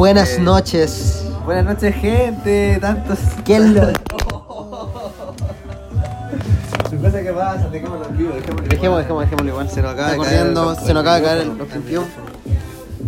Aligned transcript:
Buenas 0.00 0.38
noches. 0.38 1.26
Buenas 1.44 1.66
noches, 1.66 1.94
gente. 1.96 2.78
Tantos. 2.80 3.18
¿Qué 3.44 3.56
es 3.56 3.66
lo- 3.66 3.82
Sorpresa 6.88 7.22
que 7.22 7.32
pasa, 7.34 7.68
dejémoslo 7.68 8.06
en 8.08 8.16
vivo, 8.16 8.32
dejémoslo 8.32 8.66
Dejemos, 8.66 8.98
dejemos, 9.00 9.22
dejémoslo 9.24 9.50
igual. 9.50 9.68
Se 9.68 9.82
nos 9.82 9.92
acaba 9.92 10.12
Está 10.12 10.22
de 10.22 10.26
caer 10.26 10.38
corriendo, 10.38 10.74
se 10.74 10.94
nos 10.94 11.02
acaba 11.02 11.16
de 11.16 11.22
caer 11.22 11.38
el 11.42 11.66
campeón. 11.68 12.04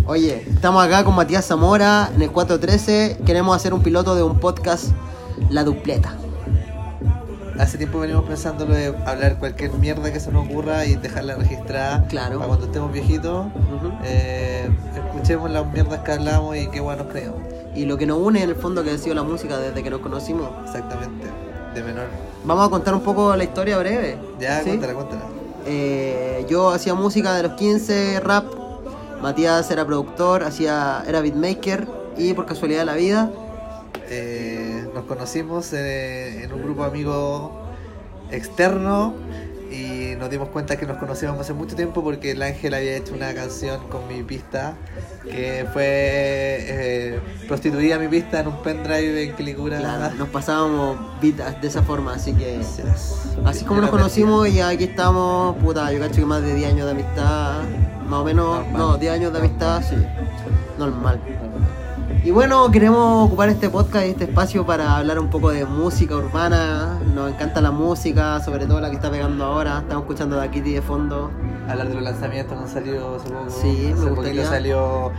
Oye, 0.04 0.46
estamos 0.52 0.84
acá 0.84 1.02
con 1.02 1.14
Matías 1.14 1.46
Zamora 1.46 2.10
en 2.14 2.20
el 2.20 2.30
413. 2.30 3.20
Queremos 3.24 3.56
hacer 3.56 3.72
un 3.72 3.82
piloto 3.82 4.14
de 4.14 4.22
un 4.22 4.38
podcast, 4.38 4.88
La 5.48 5.64
Dupleta. 5.64 6.12
Hace 7.58 7.78
tiempo 7.78 8.00
venimos 8.00 8.24
pensando 8.24 8.64
lo 8.66 8.74
de 8.74 8.94
hablar 9.06 9.38
cualquier 9.38 9.72
mierda 9.74 10.12
que 10.12 10.20
se 10.20 10.32
nos 10.32 10.46
ocurra 10.48 10.84
y 10.86 10.96
dejarla 10.96 11.34
registrada. 11.36 12.04
Claro. 12.08 12.36
Para 12.36 12.48
cuando 12.48 12.66
estemos 12.66 12.92
viejitos, 12.92 13.46
eh, 14.04 14.68
escuchemos 14.94 15.50
las 15.50 15.66
mierdas 15.72 16.00
que 16.00 16.12
hablamos 16.12 16.56
y 16.56 16.66
qué 16.68 16.80
bueno 16.80 17.04
nos 17.04 17.12
creamos. 17.12 17.40
Y 17.74 17.84
lo 17.84 17.96
que 17.98 18.06
nos 18.06 18.18
une 18.18 18.42
en 18.42 18.50
el 18.50 18.56
fondo 18.56 18.82
que 18.82 18.90
ha 18.90 18.98
sido 18.98 19.14
la 19.14 19.22
música 19.22 19.58
desde 19.58 19.82
que 19.82 19.90
nos 19.90 20.00
conocimos. 20.00 20.48
Exactamente. 20.64 21.26
De 21.74 21.82
menor. 21.82 22.06
Vamos 22.44 22.66
a 22.66 22.70
contar 22.70 22.94
un 22.94 23.02
poco 23.02 23.34
la 23.36 23.44
historia 23.44 23.78
breve. 23.78 24.18
Ya, 24.40 24.60
¿sí? 24.60 24.68
cuéntala, 24.70 24.94
cuéntala. 24.94 25.22
Eh, 25.66 26.44
yo 26.48 26.70
hacía 26.70 26.94
música 26.94 27.34
de 27.34 27.44
los 27.44 27.52
15, 27.52 28.20
rap. 28.20 28.44
Matías 29.20 29.70
era 29.70 29.86
productor, 29.86 30.42
hacía, 30.42 31.04
era 31.06 31.20
beatmaker. 31.20 31.86
Y 32.16 32.34
por 32.34 32.46
casualidad 32.46 32.80
de 32.80 32.86
la 32.86 32.94
vida, 32.94 33.30
Eh, 34.14 34.61
nos 35.02 35.08
conocimos 35.08 35.72
eh, 35.72 36.44
en 36.44 36.52
un 36.52 36.62
grupo 36.62 36.82
de 36.82 36.88
amigos 36.88 37.50
externo 38.30 39.14
y 39.68 40.14
nos 40.16 40.30
dimos 40.30 40.48
cuenta 40.50 40.76
que 40.76 40.86
nos 40.86 40.98
conocíamos 40.98 41.40
hace 41.40 41.54
mucho 41.54 41.74
tiempo 41.74 42.04
porque 42.04 42.30
el 42.30 42.42
Ángel 42.42 42.74
había 42.74 42.96
hecho 42.96 43.14
una 43.14 43.34
canción 43.34 43.88
con 43.88 44.06
mi 44.06 44.22
pista 44.22 44.74
que 45.24 45.66
fue 45.72 45.84
eh, 45.84 47.20
prostituida 47.48 47.98
mi 47.98 48.06
pista 48.06 48.40
en 48.40 48.48
un 48.48 48.62
pendrive 48.62 49.24
en 49.24 49.32
claro, 49.34 50.14
nos 50.14 50.28
pasábamos 50.28 50.98
beats 51.20 51.60
de 51.60 51.66
esa 51.66 51.82
forma, 51.82 52.14
así 52.14 52.32
que. 52.34 52.60
Así 53.44 53.64
como 53.64 53.80
nos 53.80 53.90
conocimos 53.90 54.48
y 54.48 54.60
aquí 54.60 54.84
estamos, 54.84 55.56
puta, 55.56 55.90
yo 55.90 55.98
cacho 55.98 56.20
que 56.20 56.26
más 56.26 56.42
de 56.42 56.54
10 56.54 56.74
años 56.74 56.86
de 56.86 56.92
amistad, 56.92 57.62
más 58.06 58.20
o 58.20 58.24
menos, 58.24 58.58
Normal. 58.58 58.72
no, 58.72 58.98
10 58.98 59.12
años 59.12 59.32
de 59.32 59.38
amistad, 59.40 59.82
sí, 59.82 59.96
normal. 60.78 61.20
Y 62.24 62.30
bueno, 62.30 62.70
queremos 62.70 63.26
ocupar 63.26 63.48
este 63.48 63.68
podcast 63.68 64.06
y 64.06 64.10
este 64.10 64.24
espacio 64.24 64.64
para 64.64 64.96
hablar 64.96 65.18
un 65.18 65.28
poco 65.28 65.50
de 65.50 65.64
música 65.64 66.16
urbana, 66.16 66.98
nos 67.14 67.30
encanta 67.30 67.60
la 67.60 67.72
música, 67.72 68.40
sobre 68.40 68.66
todo 68.66 68.80
la 68.80 68.90
que 68.90 68.96
está 68.96 69.10
pegando 69.10 69.44
ahora, 69.44 69.78
estamos 69.78 70.02
escuchando 70.04 70.40
a 70.40 70.48
Kitty 70.48 70.74
de 70.74 70.82
fondo. 70.82 71.30
Hablar 71.68 71.88
de 71.88 71.94
los 71.94 72.02
lanzamientos 72.04 72.56
que 72.56 72.62
han 72.64 72.68
salido 72.70 73.16
hace 73.16 73.28
poco. 73.28 73.50
Sí, 73.50 73.92
hace 73.92 74.06
poquito 74.08 74.44
salió 74.44 75.10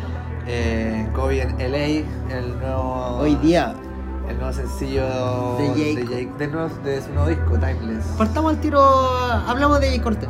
eh, 0.47 1.07
Kobe 1.13 1.41
en 1.41 1.57
LA, 1.71 2.37
el 2.37 2.57
nuevo, 2.59 3.17
Hoy 3.19 3.35
día, 3.35 3.73
el 4.29 4.37
nuevo 4.37 4.53
sencillo 4.53 5.03
De 5.57 5.67
Jake. 5.69 5.95
de, 5.95 6.05
Jake- 6.07 6.37
de 6.37 6.47
nuevo- 6.47 6.75
de 6.85 7.01
su 7.01 7.09
nuevo 7.13 7.27
disco, 7.29 7.51
Timeless. 7.59 8.05
partamos 8.17 8.53
al 8.53 8.61
tiro, 8.61 8.81
hablamos 8.81 9.81
de 9.81 9.87
Jay 9.89 9.99
Cortés. 9.99 10.29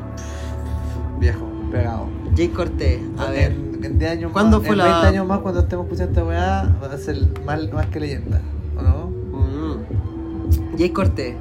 Viejo, 1.20 1.46
pegado. 1.72 2.08
Jay 2.36 2.48
Cortés, 2.50 3.00
a 3.18 3.30
ver, 3.30 3.52
En, 3.52 3.84
en 3.86 4.00
10 4.00 4.12
años 4.12 4.32
¿Cuándo 4.32 4.58
más, 4.60 4.66
fue 4.68 4.74
en 4.74 4.78
la- 4.80 4.86
20 5.02 5.08
años 5.08 5.28
más 5.28 5.40
cuando 5.40 5.60
estemos 5.62 5.86
escuchando 5.86 6.12
esta 6.12 6.24
weá, 6.26 6.78
va 6.82 6.94
a 6.94 6.98
ser 6.98 7.18
más, 7.46 7.72
más 7.72 7.86
que 7.88 8.00
leyenda, 8.00 8.42
¿o 8.78 8.82
no? 8.82 9.08
mm. 9.08 10.78
Jay 10.78 10.90
Cortés, 10.90 11.36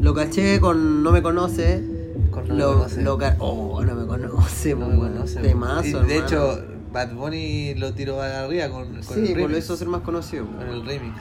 lo 0.00 0.14
caché 0.14 0.60
con 0.60 1.02
No 1.02 1.12
Me 1.12 1.22
Conoce. 1.22 1.82
Con 2.30 2.48
No 2.48 2.54
Me 2.54 2.60
lo, 2.60 2.72
Conoce. 2.74 3.02
lo 3.02 3.18
ca- 3.18 3.36
oh, 3.40 3.82
no 3.84 3.94
me 3.94 4.06
conoce, 4.06 4.74
No 4.74 4.88
me 4.88 4.96
conoce. 4.96 5.38
Y 5.40 5.42
de 5.42 5.50
hermano. 5.50 5.80
hecho, 5.82 6.58
Bad 6.92 7.12
Bunny 7.14 7.74
lo 7.74 7.92
tiró 7.94 8.20
arriba 8.20 8.68
con, 8.68 8.92
con 8.94 9.02
sí, 9.02 9.12
el 9.20 9.24
pues 9.26 9.36
lo 9.36 9.46
remix. 9.48 9.64
hizo 9.64 9.76
ser 9.76 9.88
más 9.88 10.02
conocido. 10.02 10.46
Con 10.46 10.68
el 10.68 10.84
remix. 10.84 11.14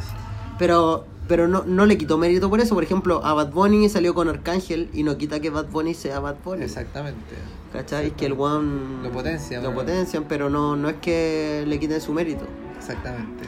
Pero, 0.62 1.06
pero 1.28 1.48
no, 1.48 1.64
no 1.66 1.88
le 1.88 1.98
quitó 1.98 2.20
mérito 2.20 2.48
por 2.48 2.60
eso. 2.60 2.76
Por 2.76 2.84
ejemplo, 2.84 3.26
a 3.26 3.34
Bad 3.34 3.52
Bunny 3.52 3.90
salió 3.90 4.14
con 4.14 4.30
Arcángel 4.30 4.92
y 4.94 5.02
no 5.02 5.18
quita 5.18 5.40
que 5.40 5.50
Bad 5.50 5.70
Bunny 5.72 5.96
sea 5.96 6.20
Bad 6.20 6.36
Bunny. 6.46 6.66
Exactamente. 6.66 7.34
¿Cachai? 7.74 8.12
Que 8.12 8.28
el 8.28 8.34
one 8.34 9.02
Lo 9.02 9.12
potencian, 9.12 9.64
Lo 9.64 9.74
potencian, 9.74 10.26
pero 10.26 10.52
no, 10.52 10.76
no 10.76 10.90
es 10.90 10.98
que 11.02 11.64
le 11.66 11.80
quiten 11.80 12.00
su 12.00 12.14
mérito. 12.14 12.46
Exactamente. 12.78 13.46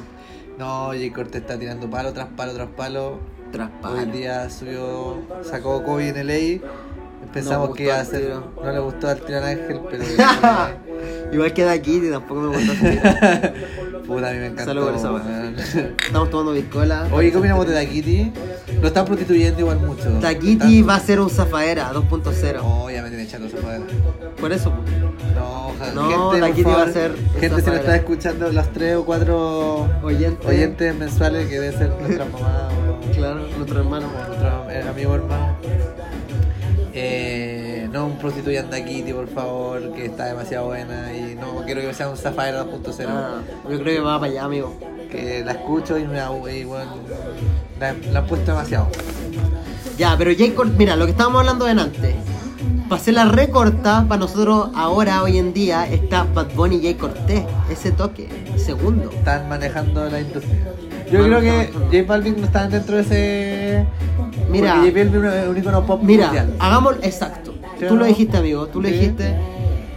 No, 0.57 0.87
Jay 0.87 1.11
Cortez 1.11 1.41
está 1.43 1.59
tirando 1.59 1.87
palo 1.87 2.13
tras 2.13 2.29
palo 2.29 2.53
tras 2.55 2.69
palo. 2.69 3.19
Tras 3.51 3.69
Hoy 3.69 4.05
palo. 4.05 4.11
día 4.11 4.49
subió, 4.49 5.17
sacó 5.43 5.83
Kobe 5.83 6.09
en 6.09 6.25
LA. 6.27 6.67
Pensamos 7.31 7.69
No 7.69 7.75
que 7.75 7.83
iba 7.83 7.99
a 7.99 8.01
gustó 8.01 8.17
el 8.17 8.23
hacer. 8.23 8.41
tiro. 8.41 8.53
No 8.63 8.71
le 8.71 8.79
gustó 8.79 9.07
al 9.09 9.21
tiro 9.21 9.37
al 9.37 9.43
Ángel, 9.43 9.81
pero. 9.87 10.03
Igual 11.33 11.53
que 11.53 11.63
da 11.63 11.79
Kitty, 11.79 12.09
tampoco 12.09 12.41
me 12.41 12.47
gusta. 12.57 12.73
Puta, 14.07 14.29
a 14.29 14.31
mí 14.33 14.37
me 14.39 14.47
encantó. 14.47 14.65
Salud 14.73 14.83
por 14.85 14.95
esa. 14.95 15.89
Estamos 16.05 16.29
tomando 16.29 16.51
biscola. 16.53 17.07
Oye, 17.11 17.31
¿qué 17.31 17.37
opinamos 17.37 17.65
de 17.67 17.73
Dakiti? 17.73 18.31
Lo 18.81 18.87
están 18.87 19.05
prostituyendo 19.05 19.59
igual 19.61 19.79
mucho. 19.79 20.09
Takiti 20.19 20.79
Están- 20.79 20.89
va 20.89 20.95
a 20.95 20.99
ser 20.99 21.19
un 21.21 21.29
Zafaera 21.29 21.91
2.0. 21.93 22.61
No, 22.61 22.89
ya 22.91 23.01
me 23.01 23.09
tiene 23.09 23.23
echando 23.23 23.47
madre. 23.63 23.81
Por 24.39 24.51
eso. 24.51 24.71
No, 25.35 25.67
ojalá. 25.69 25.93
No, 25.93 26.31
gente, 26.31 26.63
por 26.63 26.73
va 26.77 26.83
a 26.83 26.91
ser 26.91 27.15
Gente, 27.39 27.47
si 27.47 27.49
lo 27.49 27.57
madre. 27.67 27.77
está 27.79 27.95
escuchando, 27.95 28.51
las 28.51 28.71
tres 28.73 28.95
o 28.97 29.05
cuatro 29.05 29.87
Oyente. 30.03 30.45
oyentes 30.47 30.95
mensuales 30.95 31.47
que 31.47 31.59
debe 31.59 31.77
ser 31.77 31.89
nuestra 31.99 32.25
mamá 32.25 32.69
o 33.09 33.11
Claro, 33.15 33.41
nuestro 33.57 33.79
hermano. 33.79 34.07
nuestro 34.27 34.69
eh, 34.69 34.83
amigo 34.89 35.15
hermano. 35.15 35.55
Eh, 36.95 37.52
no 37.93 38.07
un 38.07 38.17
prostituyendo 38.17 38.75
a 38.75 38.79
Kitty, 38.79 39.13
por 39.13 39.27
favor, 39.29 39.93
que 39.93 40.05
está 40.05 40.25
demasiado 40.25 40.65
buena. 40.65 41.13
Y 41.15 41.35
no 41.35 41.63
quiero 41.63 41.81
que 41.81 41.93
sea 41.93 42.09
un 42.09 42.17
Sapphire 42.17 42.57
2.0. 42.59 43.05
Ah, 43.07 43.41
yo 43.69 43.79
creo 43.79 43.85
que 43.85 43.99
va 43.99 44.19
para 44.19 44.31
allá, 44.31 44.43
amigo. 44.45 44.75
Que 45.11 45.43
la 45.45 45.51
escucho 45.53 45.97
y 45.99 46.05
me 46.07 46.15
da, 46.15 46.31
y, 46.51 46.63
bueno, 46.63 46.91
la, 47.79 47.93
la 48.11 48.19
han 48.19 48.25
puesto 48.27 48.51
demasiado. 48.51 48.87
Ya, 49.97 50.15
pero 50.17 50.31
Cortés, 50.55 50.75
mira, 50.77 50.95
lo 50.95 51.05
que 51.05 51.11
estábamos 51.11 51.41
hablando 51.41 51.65
de 51.65 51.71
antes. 51.71 52.15
Para 52.89 52.99
hacer 52.99 53.13
la 53.13 53.25
recorta, 53.25 54.05
para 54.07 54.19
nosotros 54.19 54.69
ahora, 54.75 55.21
hoy 55.23 55.37
en 55.37 55.53
día, 55.53 55.87
está 55.87 56.23
Bad 56.23 56.53
Bunny 56.55 56.77
y 56.77 56.81
Jay 56.81 56.93
Cortés. 56.95 57.43
Ese 57.69 57.91
toque, 57.91 58.27
segundo. 58.57 59.11
Están 59.11 59.47
manejando 59.47 60.09
la 60.09 60.19
industria. 60.19 60.59
Yo 61.11 61.23
creo 61.23 61.41
que 61.41 61.61
estamos- 61.61 61.91
J 61.91 62.03
Balvin 62.07 62.35
no 62.39 62.45
está 62.47 62.67
dentro 62.67 62.95
de 62.97 63.01
ese. 63.03 63.85
Mira. 64.49 64.75
Porque 64.75 64.91
J 64.91 65.03
Balvin 65.11 65.25
es 65.25 65.47
un 65.47 65.57
icono 65.57 65.85
pop 65.85 66.01
Mira, 66.03 66.25
mundial. 66.25 66.55
hagamos 66.59 66.95
exacto. 67.03 67.52
¿Sí 67.83 67.85
o 67.85 67.89
Tú 67.89 67.95
lo 67.97 68.05
dijiste, 68.05 68.37
amigo, 68.37 68.67
tú 68.67 68.81
lo 68.81 68.87
dijiste. 68.87 69.35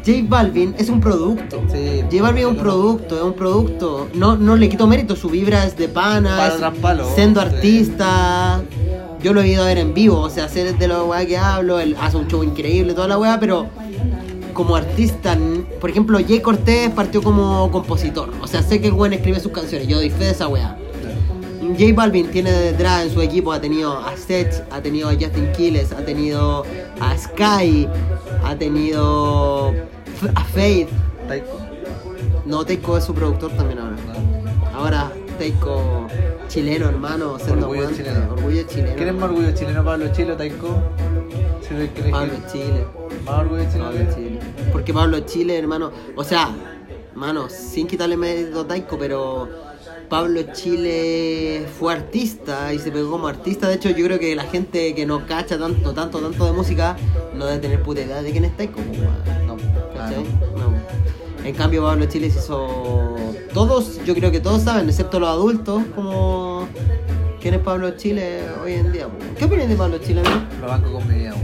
J 0.04 0.18
Balvin 0.28 0.74
es 0.78 0.88
un 0.88 1.00
producto. 1.00 1.60
Sí, 1.72 2.02
J 2.10 2.22
Balvin 2.22 2.44
es 2.44 2.50
un 2.50 2.56
producto, 2.56 3.16
es 3.16 3.22
un 3.22 3.32
producto. 3.32 4.08
No, 4.14 4.36
no 4.36 4.54
le 4.54 4.68
quito 4.68 4.86
mérito, 4.86 5.16
su 5.16 5.28
vibra 5.28 5.64
es 5.64 5.76
de 5.76 5.88
pana, 5.88 6.48
siendo 7.14 7.40
artista. 7.40 8.62
Yo 9.20 9.32
lo 9.32 9.40
he 9.40 9.48
ido 9.48 9.64
a 9.64 9.66
ver 9.66 9.78
en 9.78 9.94
vivo, 9.94 10.20
o 10.20 10.30
sea, 10.30 10.44
hacer 10.44 10.78
de 10.78 10.88
la 10.88 11.02
weá 11.02 11.26
que 11.26 11.36
hablo, 11.36 11.80
él 11.80 11.96
hace 12.00 12.16
un 12.16 12.28
show 12.28 12.44
increíble, 12.44 12.94
toda 12.94 13.08
la 13.08 13.18
weá, 13.18 13.40
pero 13.40 13.66
como 14.52 14.76
artista, 14.76 15.36
por 15.80 15.90
ejemplo, 15.90 16.18
Jay 16.24 16.40
Cortés 16.40 16.90
partió 16.90 17.20
como 17.22 17.68
compositor. 17.72 18.30
O 18.40 18.46
sea, 18.46 18.62
sé 18.62 18.80
que 18.80 18.86
el 18.86 18.92
weón 18.92 19.12
escribe 19.12 19.40
sus 19.40 19.50
canciones, 19.50 19.88
yo 19.88 19.96
doy 19.96 20.10
fe 20.10 20.24
de 20.24 20.30
esa 20.30 20.46
weá. 20.46 20.76
J 21.74 21.92
Balvin 21.94 22.30
tiene 22.30 22.50
detrás 22.50 23.04
en 23.04 23.10
su 23.10 23.20
equipo, 23.20 23.52
ha 23.52 23.60
tenido 23.60 23.98
a 23.98 24.16
Seth, 24.16 24.62
ha 24.70 24.80
tenido 24.80 25.08
a 25.08 25.12
Justin 25.12 25.50
Quiles, 25.56 25.92
ha 25.92 26.04
tenido 26.04 26.64
a 27.00 27.16
Sky, 27.16 27.88
ha 28.44 28.56
tenido 28.56 29.74
a 30.34 30.44
Faith. 30.44 30.88
Taiko. 31.28 31.58
No, 32.44 32.64
Teiko 32.64 32.96
es 32.96 33.04
su 33.04 33.14
productor 33.14 33.50
también 33.52 33.78
ahora. 33.80 33.96
No. 33.96 34.78
Ahora 34.78 35.12
Teiko 35.38 36.06
chileno, 36.48 36.88
hermano, 36.88 37.38
siendo 37.38 37.68
Orgullo 37.68 37.90
chileno. 37.92 38.32
Orgullo 38.32 38.62
chileno. 38.62 38.96
¿Quién 38.96 39.08
es 39.08 39.14
más 39.14 39.24
orgullo 39.24 39.52
chileno? 39.52 39.84
¿Pablo 39.84 40.12
Chile 40.12 40.32
o 40.32 40.36
Taiko? 40.36 40.82
Si 41.60 41.68
tuviera 41.68 41.92
que. 41.92 42.02
Pablo 42.10 42.34
Chile. 42.50 42.86
¿Más 43.24 43.38
orgullo 43.40 43.64
chileno? 43.64 43.84
Pablo 43.84 44.14
Chile. 44.14 44.38
Porque 44.72 44.94
Pablo 44.94 45.20
Chile, 45.20 45.58
hermano, 45.58 45.90
o 46.14 46.24
sea, 46.24 46.54
hermano, 47.16 47.48
sin 47.48 47.86
quitarle 47.86 48.14
mérito 48.14 48.60
a 48.60 48.68
Taiko, 48.68 48.98
pero 48.98 49.48
Pablo 50.10 50.42
Chile 50.52 51.66
fue 51.78 51.94
artista 51.94 52.74
y 52.74 52.78
se 52.78 52.92
pegó 52.92 53.12
como 53.12 53.26
artista. 53.26 53.68
De 53.68 53.76
hecho, 53.76 53.88
yo 53.88 54.04
creo 54.04 54.18
que 54.18 54.36
la 54.36 54.42
gente 54.42 54.94
que 54.94 55.06
no 55.06 55.26
cacha 55.26 55.58
tanto, 55.58 55.94
tanto, 55.94 56.20
tanto 56.20 56.44
de 56.44 56.52
música 56.52 56.94
no 57.34 57.46
debe 57.46 57.58
tener 57.58 57.82
puta 57.82 58.02
idea 58.02 58.20
de 58.20 58.30
quién 58.32 58.44
es 58.44 58.54
Taiko. 58.54 58.82
No, 59.46 59.56
¿Cachai? 59.96 60.24
No. 60.58 60.74
En 61.42 61.54
cambio, 61.54 61.84
Pablo 61.84 62.04
Chile 62.04 62.30
se 62.30 62.38
hizo. 62.38 63.16
Todos, 63.54 64.04
yo 64.04 64.14
creo 64.14 64.30
que 64.30 64.40
todos 64.40 64.60
saben, 64.60 64.86
excepto 64.86 65.18
los 65.18 65.30
adultos, 65.30 65.84
como. 65.94 66.68
¿Quién 67.40 67.54
es 67.54 67.60
Pablo 67.60 67.96
Chile 67.96 68.42
hoy 68.62 68.74
en 68.74 68.92
día? 68.92 69.08
¿Qué 69.38 69.46
opinas 69.46 69.70
de 69.70 69.76
Pablo 69.76 69.96
Chile? 69.98 70.22
Lo 70.60 70.66
banco 70.66 70.92
con 70.92 71.08
mi 71.08 71.14
vida. 71.20 71.34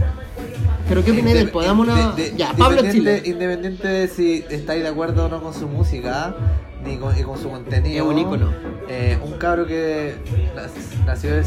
Pero 0.87 1.03
¿qué 1.03 1.11
opináis 1.11 1.35
del 1.35 1.51
una... 1.79 2.11
de- 2.11 2.31
de- 2.31 2.37
ya, 2.37 2.53
Pablo 2.53 2.81
independiente- 2.81 3.21
Chile. 3.23 3.31
Independiente 3.33 3.87
de 3.87 4.07
si 4.07 4.45
estáis 4.49 4.83
de 4.83 4.89
acuerdo 4.89 5.25
o 5.25 5.29
no 5.29 5.41
con 5.41 5.53
su 5.53 5.67
música, 5.67 6.35
ni 6.83 6.97
con, 6.97 7.17
y 7.17 7.23
con 7.23 7.37
su 7.37 7.49
contenido. 7.49 8.03
Es 8.05 8.11
un 8.11 8.19
ícono. 8.19 8.53
eh, 8.89 9.17
un 9.23 9.31
cabro 9.37 9.65
que 9.65 10.15
nac- 10.55 11.05
nació 11.05 11.31
de, 11.35 11.43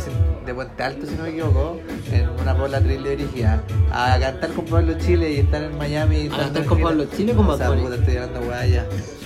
de 0.47 0.55
Puente 0.55 0.83
Alto, 0.83 1.07
si 1.07 1.15
no 1.17 1.25
me 1.25 1.29
equivoco, 1.31 1.79
en 2.11 2.29
una 2.41 2.57
pobla 2.57 2.81
triple 2.81 3.11
dirigida, 3.17 3.63
a 3.93 4.19
cantar 4.19 4.51
con 4.53 4.65
Pablo 4.65 4.95
Chile 4.99 5.31
y 5.33 5.41
estar 5.41 5.63
en 5.63 5.77
Miami. 5.77 6.17
y 6.17 6.27
¿A 6.29 6.37
cantar 6.39 6.65
con. 6.65 6.81
Pablo 6.81 7.05
Chile 7.15 7.35
con 7.35 7.47
Bad 7.47 7.69
Bunny? 7.69 7.83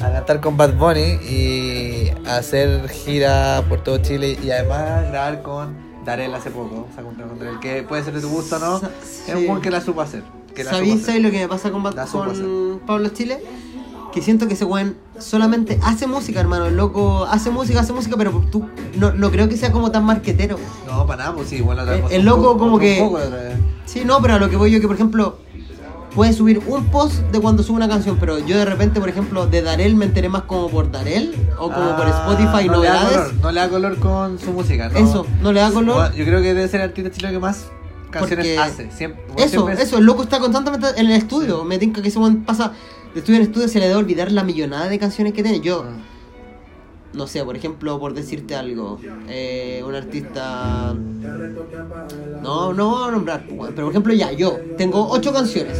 A 0.01 0.13
cantar 0.13 0.41
con 0.41 0.57
Bad 0.57 0.75
Bunny 0.75 1.19
y 1.25 2.11
hacer 2.29 2.89
gira 2.89 3.63
por 3.69 3.83
todo 3.85 3.99
Chile 3.99 4.37
y 4.43 4.51
además 4.51 5.09
grabar 5.11 5.43
con 5.43 5.90
Darel 6.11 6.35
hace 6.35 6.51
poco. 6.51 6.87
Sacó 6.95 7.09
un 7.09 7.17
tema 7.17 7.29
con 7.29 7.39
Darel, 7.39 7.59
que 7.61 7.83
puede 7.83 8.05
ser 8.05 8.15
de 8.15 8.21
tu 8.21 8.29
gusto 8.29 8.57
o 8.57 8.59
no. 8.59 8.79
Sa- 8.81 8.91
Es 9.29 9.35
un 9.35 9.41
sí. 9.41 9.47
buen 9.47 9.61
que 9.61 9.71
la 9.71 9.81
supo 9.81 10.01
hacer. 10.01 10.23
Que 10.55 10.65
la 10.65 10.71
supo 10.71 10.83
¿Sabéis 10.85 11.03
hacer. 11.03 11.23
lo 11.23 11.31
que 11.31 11.39
me 11.39 11.49
pasa 11.49 11.71
con, 11.71 11.83
con 11.83 12.81
Pablo 12.87 13.09
Chile? 13.11 13.43
Que 14.13 14.21
siento 14.23 14.49
que 14.49 14.55
ese 14.55 14.65
weón 14.65 14.97
solamente 15.21 15.79
hace 15.85 16.09
música, 16.09 16.41
hermano. 16.41 16.67
El 16.67 16.77
loco 16.77 17.27
hace 17.27 17.51
música, 17.51 17.81
hace 17.81 17.93
música, 17.93 18.17
pero 18.17 18.33
tú 18.51 18.67
no, 18.97 19.13
no 19.13 19.31
creo 19.31 19.49
que 19.49 19.57
sea 19.57 19.71
como 19.71 19.93
tan 19.93 20.05
marquetero. 20.05 20.59
No, 20.87 21.07
para 21.07 21.25
nada, 21.25 21.37
pues 21.37 21.49
sí, 21.49 21.57
igual 21.57 21.77
la 21.77 21.83
otra 21.85 21.95
El- 21.97 22.03
vez 22.03 22.13
el 22.13 22.21
un 22.21 22.27
loco 22.27 22.43
poco- 22.43 22.59
como 22.59 22.79
que- 22.81 22.99
poco. 23.01 23.19
Sí, 23.85 24.03
no, 24.05 24.21
pero 24.21 24.35
a 24.35 24.39
lo 24.39 24.51
que 24.51 24.57
voy 24.57 24.73
yo 24.73 24.81
que, 24.81 24.87
por 24.89 24.97
ejemplo, 24.97 25.39
puede 26.15 26.33
subir 26.33 26.61
un 26.67 26.87
post 26.87 27.21
de 27.31 27.41
cuando 27.41 27.63
sube 27.63 27.77
una 27.77 27.89
canción, 27.89 28.17
pero 28.19 28.39
yo 28.39 28.57
de 28.59 28.65
repente, 28.65 28.99
por 29.01 29.09
ejemplo, 29.09 29.47
de 29.47 29.63
Darel 29.63 29.95
me 29.95 30.05
enteré 30.07 30.29
más 30.29 30.43
como 30.43 30.69
por 30.69 30.91
Darel 30.91 31.35
o 31.59 31.71
como 31.71 31.97
por 31.97 32.07
Ah, 32.07 32.25
Spotify 32.27 32.69
no 32.69 32.81
le 32.83 32.89
da 32.89 32.95
novedades. 32.95 33.19
color, 33.19 33.35
no 33.43 33.53
le 33.53 33.61
da 33.61 33.69
color 33.69 33.99
con 33.99 34.39
su 34.39 34.53
música, 34.53 34.89
¿no? 34.89 34.99
Eso, 34.99 35.27
no 35.43 35.53
le 35.53 35.61
da 35.61 35.71
color. 35.71 36.13
Yo 36.15 36.25
creo 36.25 36.41
que 36.43 36.55
debe 36.55 36.69
ser 36.69 36.81
el 36.81 36.89
artista 36.89 37.11
chileno 37.11 37.33
que 37.35 37.39
más 37.41 37.67
canciones 38.11 38.47
Porque- 38.47 38.59
hace. 38.59 38.91
Siempre, 38.91 39.23
Eso, 39.37 39.49
siempre 39.49 39.75
es- 39.75 39.81
eso, 39.81 39.99
el 39.99 40.05
loco 40.05 40.23
está 40.25 40.41
constantemente 40.41 40.89
en 40.97 41.07
el 41.07 41.13
estudio. 41.13 41.65
Me 41.65 41.79
tinca 41.79 42.03
que 42.03 42.09
ese 42.09 42.19
weón 42.19 42.45
pasa 42.45 42.73
de 43.15 43.21
estudio 43.21 43.39
en 43.39 43.47
estudio, 43.47 43.69
se 43.69 43.79
le 43.79 43.87
debe 43.87 43.97
olvidar 43.99 44.33
la 44.33 44.43
millonada 44.43 44.89
de 44.89 44.99
canciones 44.99 45.33
que 45.33 45.43
tiene. 45.45 45.61
Yo, 45.61 45.85
Ah. 45.87 45.93
no 47.13 47.27
sé, 47.29 47.45
por 47.45 47.57
ejemplo, 47.57 47.99
por 48.01 48.15
decirte 48.15 48.57
algo, 48.57 48.99
eh, 49.29 49.83
un 49.87 49.95
artista. 49.95 50.95
No, 52.43 52.73
no 52.73 52.89
voy 52.91 53.09
a 53.09 53.11
nombrar, 53.13 53.47
pues, 53.47 53.71
pero 53.75 53.87
por 53.87 53.93
ejemplo, 53.93 54.13
ya, 54.13 54.33
yo 54.33 54.59
tengo 54.77 55.09
ocho 55.09 55.33
canciones. 55.33 55.79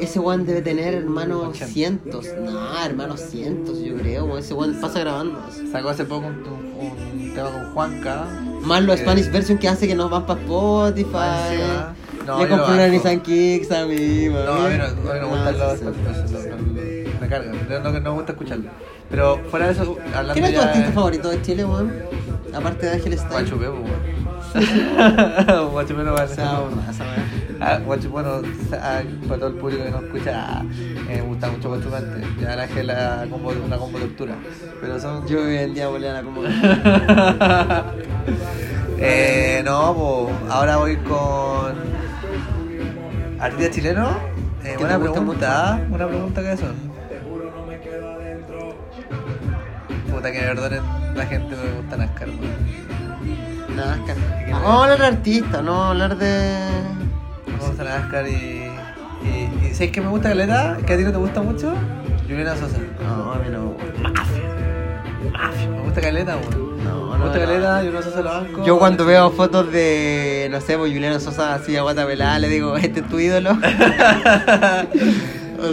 Ese 0.00 0.18
weón 0.18 0.44
debe 0.46 0.62
tener, 0.62 0.94
hermano, 0.94 1.52
cientos. 1.54 2.26
No, 2.40 2.84
hermano, 2.84 3.16
cientos, 3.16 3.78
yo 3.80 3.94
creo. 3.96 4.36
Ese 4.38 4.54
weón 4.54 4.74
pasa 4.80 5.00
grabando. 5.00 5.40
Sacó 5.70 5.88
hace 5.90 6.04
poco 6.04 6.26
un, 6.26 6.34
un 6.36 7.34
tema 7.34 7.50
con 7.50 7.72
Juanca. 7.74 8.26
Más 8.62 8.82
los 8.82 8.98
Eh, 8.98 9.02
Spanish 9.02 9.30
version 9.30 9.58
que 9.58 9.68
hace 9.68 9.86
que 9.86 9.94
nos 9.94 10.10
van 10.10 10.26
para 10.26 10.40
Spotify. 10.40 11.52
Encima. 11.52 11.94
No, 12.26 12.38
lo 12.38 12.48
compré 12.48 12.74
una. 12.74 12.88
Nissan 12.88 13.20
Kicks 13.20 13.70
a 13.70 13.84
mí, 13.86 14.28
No, 14.30 14.52
a 14.52 14.68
mí 14.68 14.78
no, 14.78 14.88
mí 14.88 14.94
no 15.04 15.12
me 15.12 15.26
gustan 15.26 15.58
los. 15.58 15.78
Spanish 15.78 16.30
no, 16.30 16.56
no, 16.56 17.20
me 17.20 17.28
cargan. 17.28 17.68
No, 17.68 17.80
no, 17.80 17.92
no 17.92 18.00
me 18.00 18.10
gusta 18.10 18.32
escucharlo. 18.32 18.70
Pero 19.10 19.40
fuera 19.50 19.66
de 19.66 19.72
eso, 19.72 19.96
hablando 20.14 20.32
¿Quién 20.32 20.44
es 20.46 20.54
tu 20.54 20.60
artista 20.60 20.92
favorito 20.92 21.28
de 21.28 21.42
Chile, 21.42 21.64
weón? 21.64 21.92
Aparte 22.54 22.86
de 22.86 22.92
Ángel 22.92 23.12
Style. 23.18 23.30
Guachupé, 23.30 23.68
weón. 23.68 24.13
Guachupé 24.54 26.02
no 26.04 26.12
vale. 26.12 26.32
O 26.32 26.34
sea, 26.34 26.60
borraza, 26.60 27.04
weón. 27.04 27.24
Ah, 27.60 27.78
Guachu- 27.84 28.08
bueno, 28.10 28.42
ah, 28.80 29.00
para 29.28 29.38
todo 29.40 29.48
el 29.50 29.54
público 29.56 29.84
que 29.84 29.90
nos 29.90 30.02
escucha, 30.04 30.32
ah, 30.34 30.62
eh, 31.08 31.16
me 31.16 31.22
gusta 31.22 31.50
mucho 31.50 31.68
Guachupé 31.70 31.96
antes. 31.96 32.24
Ya 32.40 32.56
la 32.56 32.66
que 32.68 32.82
la 32.84 33.26
combo, 33.30 33.52
una 33.64 33.76
combo 33.76 33.98
tortura. 33.98 34.34
Pero 34.80 34.98
son. 35.00 35.26
Yo 35.26 35.40
hoy 35.42 35.56
en 35.56 35.74
día 35.74 35.88
volé 35.88 36.08
a 36.10 36.12
la 36.14 36.22
como. 36.22 36.42
eh, 38.98 39.62
no, 39.64 39.94
pues 39.94 40.52
ahora 40.52 40.76
voy 40.76 40.96
con. 40.98 41.74
¿Artista 43.40 43.70
chileno? 43.72 44.10
Eh, 44.64 44.72
Que 44.72 44.76
buena 44.78 44.98
pregunta, 44.98 45.72
¿ah? 45.74 45.80
Buena 45.88 46.06
pregunta 46.06 46.42
que 46.42 46.56
son. 46.56 46.94
Puta 50.10 50.30
que 50.32 50.40
me 50.40 50.46
perdonen 50.46 50.80
la 51.14 51.26
gente, 51.26 51.54
me 51.56 51.72
gusta 51.80 51.96
Nascar, 51.96 52.28
Nazca. 53.86 54.14
Vamos 54.50 54.68
a 54.70 54.82
hablar 54.84 54.98
de 55.00 55.06
artista, 55.06 55.62
no 55.62 55.72
vamos 55.72 55.86
a 55.86 55.90
hablar 55.90 56.16
de. 56.16 56.58
Me 57.46 57.66
gusta 57.66 57.84
Nascar 57.84 58.28
y. 58.28 58.70
Y, 59.24 59.66
y 59.66 59.74
¿sabes 59.74 59.90
qué 59.90 60.00
me 60.00 60.08
gusta 60.08 60.28
Caleta? 60.30 60.76
¿Que 60.86 60.92
a 60.92 60.96
ti 60.98 61.02
no 61.04 61.10
te 61.12 61.16
gusta 61.18 61.40
mucho? 61.42 61.72
Juliana 62.28 62.54
Sosa. 62.56 62.78
No, 63.02 63.32
a 63.32 63.38
mí 63.38 63.48
no. 63.50 63.74
Mafia. 64.02 65.68
Me 65.70 65.80
gusta 65.82 66.00
Caleta, 66.00 66.36
weón. 66.36 66.84
No, 66.84 67.06
Me 67.12 67.18
no. 67.18 67.24
gusta 67.24 67.38
no. 67.38 67.44
Caleta, 67.46 67.76
Juliana 67.78 68.02
Sosa 68.02 68.20
lo 68.20 68.30
banco. 68.30 68.64
Yo 68.66 68.78
cuando 68.78 69.06
veo 69.06 69.30
fotos 69.30 69.72
de, 69.72 70.48
no 70.50 70.60
sé, 70.60 70.76
pues 70.76 70.92
Juliana 70.92 71.20
Sosa 71.20 71.54
así 71.54 71.76
a 71.76 71.82
guata 71.82 72.06
pelada, 72.06 72.38
le 72.38 72.48
digo, 72.48 72.76
¿este 72.76 73.00
es 73.00 73.08
tu 73.08 73.18
ídolo? 73.18 73.56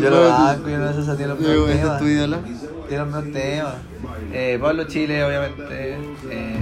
Yo 0.01 0.09
lo 0.09 0.29
banco, 0.29 0.61
Juliana 0.63 0.93
Sosa 0.93 1.17
tiene 1.17 1.33
los 1.33 1.39
mejores 1.41 1.75
¿Este 1.75 1.87
es 1.87 1.97
tu 1.99 2.07
ídolo? 2.07 2.37
Los 2.97 3.07
mejores 3.07 3.33
temas. 3.33 3.75
Eh, 4.33 4.57
Pablo 4.61 4.83
Chile, 4.85 5.23
obviamente. 5.23 5.97
Eh, 6.29 6.55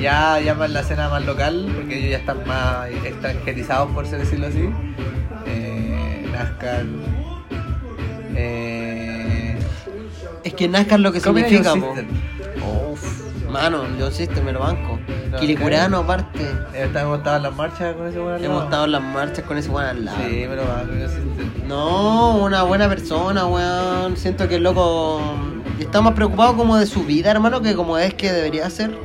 ya, 0.00 0.40
ya 0.40 0.54
más 0.54 0.70
la 0.70 0.80
escena 0.80 1.08
más 1.08 1.24
local, 1.24 1.70
porque 1.74 1.98
ellos 1.98 2.10
ya 2.12 2.18
están 2.18 2.46
más 2.46 2.88
extranjerizados, 3.04 3.90
por 3.92 4.06
decirlo 4.08 4.46
así. 4.46 4.68
Eh, 5.46 6.26
Nascar. 6.32 6.84
Eh, 8.34 9.58
Es 10.44 10.54
que 10.54 10.68
Nazca 10.68 10.94
es 10.96 11.00
lo 11.00 11.12
que 11.12 11.20
¿Qué 11.20 11.28
opinas 11.28 11.50
significa, 11.50 11.76
mano, 13.50 13.84
John 13.98 14.10
Sister 14.12 14.42
me 14.42 14.52
lo 14.52 14.60
banco. 14.60 14.98
No, 15.30 15.38
Quilicurano 15.38 15.98
aparte. 15.98 16.40
eh, 16.74 16.88
hemos 16.94 17.18
estado 17.18 17.36
en 17.36 17.42
las 17.42 17.54
marchas 17.54 17.94
con 17.94 18.06
ese 18.08 18.18
weón 18.18 18.34
al 18.34 18.44
Hemos 18.44 18.54
lado. 18.56 18.64
estado 18.64 18.84
en 18.86 18.92
las 18.92 19.02
marchas 19.02 19.44
con 19.44 19.58
ese 19.58 19.68
weón 19.68 19.86
al 19.88 20.04
lado. 20.06 20.18
Sí, 20.26 20.46
me 20.48 20.56
lo 20.56 20.62
banco, 20.66 20.92
John. 20.98 21.68
No, 21.68 22.36
una 22.38 22.62
buena 22.62 22.88
persona, 22.88 23.46
weón. 23.46 24.16
Siento 24.16 24.48
que 24.48 24.54
el 24.56 24.62
loco 24.62 25.20
está 25.78 26.00
más 26.00 26.14
preocupado 26.14 26.56
como 26.56 26.76
de 26.76 26.86
su 26.86 27.04
vida, 27.04 27.30
hermano, 27.30 27.60
que 27.62 27.74
como 27.74 27.98
es 27.98 28.14
que 28.14 28.32
debería 28.32 28.68
ser. 28.70 28.96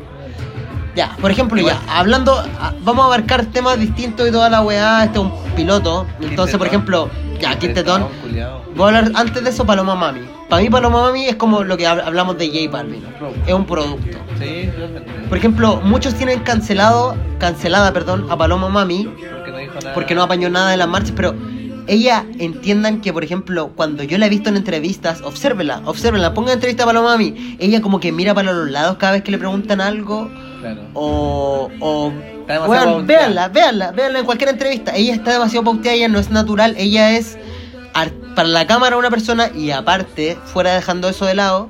Ya, 0.95 1.15
por 1.21 1.29
ejemplo, 1.29 1.61
ya, 1.61 1.79
hablando, 1.87 2.43
vamos 2.83 3.03
a 3.03 3.05
abarcar 3.05 3.45
temas 3.45 3.79
distintos 3.79 4.27
y 4.27 4.31
toda 4.31 4.49
la 4.49 4.61
weá. 4.61 5.03
Este 5.03 5.19
es 5.19 5.25
un 5.25 5.31
piloto. 5.55 6.07
Entonces, 6.19 6.57
por 6.57 6.65
ejemplo, 6.65 7.09
ya, 7.39 7.57
Quintetón. 7.59 8.07
Voy 8.75 8.83
a 8.83 8.97
hablar 8.97 9.11
antes 9.15 9.43
de 9.43 9.49
eso, 9.51 9.63
Paloma 9.65 9.93
Mami. 9.95 10.21
Para 10.49 10.61
mí, 10.61 10.69
Paloma 10.69 11.01
Mami 11.03 11.25
es 11.27 11.35
como 11.35 11.63
lo 11.63 11.77
que 11.77 11.85
hab- 11.87 12.03
hablamos 12.03 12.37
de 12.39 12.47
J 12.47 12.71
Balvin. 12.71 13.03
Es 13.45 13.53
un 13.53 13.65
producto. 13.65 14.17
Sí. 14.39 14.69
Por 15.29 15.37
ejemplo, 15.37 15.81
muchos 15.83 16.15
tienen 16.15 16.39
cancelado, 16.39 17.15
cancelada, 17.37 17.91
perdón, 17.93 18.25
a 18.31 18.37
Paloma 18.37 18.67
Mami 18.69 19.07
porque 19.93 20.15
no 20.15 20.23
apañó 20.23 20.49
nada 20.49 20.71
de 20.71 20.77
las 20.77 20.87
marchas, 20.87 21.13
pero 21.15 21.35
ella 21.87 22.25
entiendan 22.39 23.01
que, 23.01 23.13
por 23.13 23.23
ejemplo, 23.23 23.71
cuando 23.75 24.03
yo 24.03 24.17
la 24.17 24.25
he 24.25 24.29
visto 24.29 24.49
en 24.49 24.57
entrevistas, 24.57 25.21
obsérvela, 25.21 25.81
obsérvela, 25.85 26.33
ponga 26.33 26.53
entrevista 26.53 26.83
a 26.83 26.85
Paloma 26.85 27.11
Mami, 27.11 27.55
ella 27.59 27.81
como 27.81 27.99
que 27.99 28.11
mira 28.11 28.33
para 28.33 28.51
los 28.53 28.69
lados 28.69 28.97
cada 28.97 29.13
vez 29.13 29.23
que 29.23 29.31
le 29.31 29.37
preguntan 29.37 29.79
algo, 29.81 30.29
Claro. 30.61 30.81
o, 30.93 31.69
o 31.79 32.11
pauteada. 32.47 33.03
véanla, 33.05 33.47
véanla, 33.49 33.91
véanla 33.91 34.19
en 34.19 34.25
cualquier 34.25 34.49
entrevista, 34.49 34.95
ella 34.95 35.13
está 35.13 35.31
demasiado 35.33 35.63
pauteada, 35.65 35.95
ella 35.95 36.07
no 36.07 36.19
es 36.19 36.29
natural, 36.29 36.75
ella 36.77 37.11
es 37.17 37.37
ar- 37.93 38.11
para 38.35 38.49
la 38.49 38.65
cámara 38.67 38.97
una 38.97 39.09
persona 39.09 39.49
y 39.55 39.71
aparte, 39.71 40.37
fuera 40.45 40.73
dejando 40.75 41.09
eso 41.09 41.25
de 41.25 41.35
lado, 41.35 41.69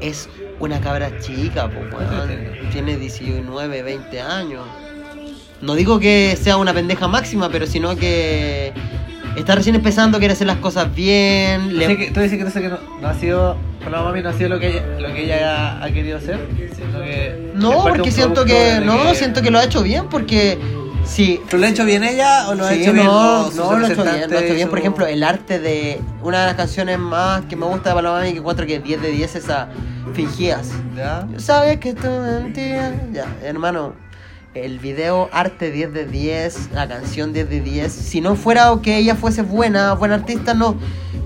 es 0.00 0.28
una 0.60 0.80
cabra 0.80 1.18
chica, 1.20 1.68
pues, 1.70 1.92
weón. 1.92 2.70
tiene 2.72 2.96
19, 2.96 3.82
20 3.82 4.20
años. 4.20 4.62
No 5.62 5.74
digo 5.74 5.98
que 6.00 6.36
sea 6.40 6.56
una 6.56 6.74
pendeja 6.74 7.08
máxima, 7.08 7.48
pero 7.48 7.66
sino 7.66 7.96
que 7.96 8.72
está 9.36 9.54
recién 9.54 9.74
empezando, 9.76 10.18
quiere 10.18 10.34
hacer 10.34 10.46
las 10.46 10.58
cosas 10.58 10.94
bien. 10.94 11.78
le- 11.78 11.96
que- 11.96 12.10
tú 12.10 12.20
dices 12.20 12.38
que, 12.52 12.68
no, 12.68 12.78
no 13.00 13.08
ha 13.08 13.14
sido, 13.14 13.56
con 13.82 13.92
la 13.92 14.02
mami 14.02 14.20
no 14.22 14.28
ha 14.28 14.32
sido 14.32 14.50
lo 14.50 14.58
que 14.60 14.68
ella, 14.70 14.82
lo 14.98 15.14
que 15.14 15.24
ella 15.24 15.78
ha, 15.78 15.84
ha 15.84 15.90
querido 15.92 16.18
hacer, 16.18 16.38
que 16.48 17.52
No, 17.54 17.82
porque 17.84 18.10
siento 18.10 18.44
que, 18.44 18.80
no, 18.84 19.14
siento 19.14 19.40
que 19.42 19.50
lo 19.50 19.58
ha 19.58 19.64
hecho 19.64 19.82
bien, 19.82 20.08
porque 20.08 20.58
si 21.04 21.40
¿Pero 21.46 21.58
lo 21.58 21.66
ha 21.66 21.70
hecho 21.70 21.84
bien 21.84 22.04
ella 22.04 22.48
o 22.48 22.54
lo 22.54 22.64
ha 22.66 22.70
Sí, 22.70 22.82
hecho 22.82 22.92
bien 22.92 23.06
no, 23.06 23.42
los- 23.44 23.54
no, 23.54 23.70
sus 23.70 23.78
lo 23.80 23.86
ha 23.86 23.90
hecho 23.92 24.02
bien, 24.02 24.30
lo 24.30 24.38
ha 24.38 24.40
hecho 24.42 24.54
bien. 24.54 24.68
Por 24.68 24.78
ejemplo, 24.78 25.06
el 25.06 25.22
arte 25.22 25.58
de 25.58 26.00
una 26.22 26.40
de 26.40 26.46
las 26.46 26.54
canciones 26.54 26.98
más 26.98 27.42
que 27.46 27.56
me 27.56 27.66
gusta 27.66 27.90
de 27.90 27.94
Paloma 27.96 28.18
Mami, 28.18 28.32
que 28.32 28.38
encuentro 28.38 28.66
que 28.66 28.78
10 28.80 29.00
de 29.02 29.10
10 29.10 29.34
es 29.36 29.48
a 29.50 29.68
Fingías. 30.14 30.70
¿Ya? 30.96 31.26
Sabes 31.38 31.78
que 31.78 31.94
tú 31.94 32.08
mentías. 32.08 32.92
Ya, 33.12 33.26
hermano. 33.42 33.94
El 34.54 34.78
video 34.80 35.30
arte 35.32 35.70
10 35.70 35.94
de 35.94 36.04
10, 36.04 36.72
la 36.72 36.86
canción 36.86 37.32
10 37.32 37.48
de 37.48 37.60
10. 37.60 37.90
Si 37.90 38.20
no 38.20 38.36
fuera 38.36 38.72
o 38.72 38.82
que 38.82 38.98
ella 38.98 39.14
fuese 39.16 39.40
buena, 39.42 39.94
buena 39.94 40.16
artista, 40.16 40.52
no. 40.52 40.76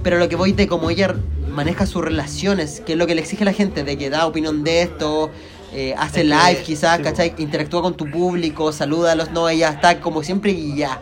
Pero 0.04 0.18
lo 0.18 0.28
que 0.28 0.37
voy 0.37 0.52
de 0.52 0.68
cómo 0.68 0.90
ella 0.90 1.14
maneja 1.50 1.87
sus 1.87 2.04
relaciones, 2.04 2.80
que 2.87 2.92
es 2.92 2.99
lo 2.99 3.06
que 3.09 3.16
le 3.16 3.23
exige 3.23 3.42
a 3.42 3.47
la 3.47 3.52
gente, 3.52 3.83
de 3.83 3.99
que 3.99 4.11
da 4.11 4.26
opinión 4.26 4.62
de 4.62 4.83
esto, 4.83 5.30
eh, 5.73 5.95
hace 5.99 6.21
Es 6.21 6.28
que- 6.28 6.28
live 6.28 6.62
quizás, 6.64 6.99
sí, 6.99 7.02
¿cachai? 7.02 7.35
Interactúa 7.38 7.83
con 7.83 7.97
tu 7.97 8.09
público, 8.09 8.71
saluda 8.71 9.12
a 9.12 9.14
los 9.16 9.33
no, 9.33 9.49
ella 9.49 9.71
está 9.71 10.00
como 10.00 10.23
siempre 10.23 10.52
y 10.52 10.76
ya. 10.76 11.00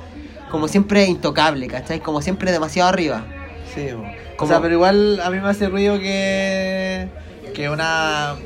Como 0.51 0.67
siempre 0.69 1.05
intocable, 1.05 1.67
¿cachai? 1.67 2.01
Como 2.01 2.23
siempre 2.23 2.53
demasiado 2.53 2.89
arriba. 2.89 3.27
Sí, 3.75 3.89
o 4.39 4.47
sea, 4.47 4.63
pero 4.63 4.73
igual 4.75 5.21
a 5.21 5.29
mí 5.29 5.41
me 5.41 5.49
hace 5.49 5.69
ruido 5.69 5.99
que, 5.99 7.09
que 7.55 7.69
una... 7.69 8.37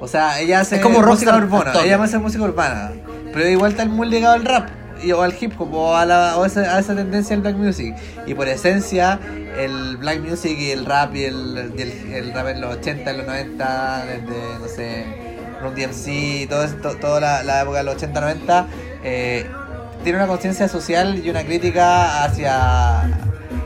O 0.00 0.06
sea, 0.08 0.40
ella 0.40 0.60
hace 0.60 0.76
Es 0.76 0.82
como 0.82 1.00
música 1.00 1.36
urbana, 1.36 1.72
ella 1.84 2.02
hace 2.02 2.18
música 2.18 2.44
urbana, 2.44 2.92
pero 3.32 3.48
igual 3.48 3.72
está 3.72 3.84
muy 3.84 4.08
ligado 4.08 4.34
al 4.34 4.44
rap. 4.44 4.68
y- 5.02 5.12
o 5.12 5.22
al 5.22 5.32
hip 5.40 5.52
hop 5.58 5.72
o 5.74 5.94
a, 5.96 6.04
la, 6.04 6.36
o 6.38 6.44
esa, 6.44 6.74
a 6.74 6.80
esa 6.80 6.94
tendencia 6.94 7.36
del 7.36 7.42
black 7.42 7.56
music. 7.56 7.94
Y 8.26 8.34
por 8.34 8.48
esencia, 8.48 9.20
el 9.56 9.96
black 9.96 10.20
music 10.20 10.58
y 10.58 10.70
el 10.72 10.84
rap 10.86 11.14
y 11.14 11.24
el, 11.24 11.72
y 11.76 11.82
el, 11.82 12.12
el 12.14 12.32
rap 12.34 12.48
en 12.48 12.60
los 12.60 12.76
80, 12.78 13.10
en 13.12 13.16
los 13.18 13.26
90, 13.26 14.04
desde, 14.06 14.58
no 14.60 14.66
sé, 14.68 15.06
Run 15.62 15.74
DMC, 15.76 16.48
todo 16.48 16.64
esto, 16.64 16.96
toda 16.96 17.20
la, 17.20 17.42
la 17.44 17.62
época 17.62 17.78
de 17.78 17.84
los 17.84 17.94
80, 17.94 18.20
90, 18.20 18.66
eh, 19.04 19.46
tiene 20.02 20.18
una 20.18 20.26
conciencia 20.26 20.66
social 20.68 21.20
y 21.24 21.30
una 21.30 21.44
crítica 21.44 22.24
hacia, 22.24 23.02